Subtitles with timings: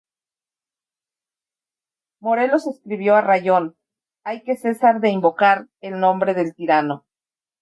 [2.21, 3.77] Morelos escribió a Rayón:
[4.23, 7.05] "hay que cesar de invocar el nombre del tirano".